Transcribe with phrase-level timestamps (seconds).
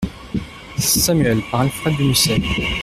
[0.79, 2.41] Samuel, par Alfred de Musset.